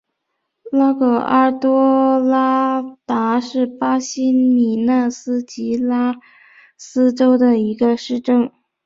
[0.71, 6.15] 拉戈阿多拉达是巴西米纳斯吉拉
[6.75, 8.51] 斯州的一个市镇。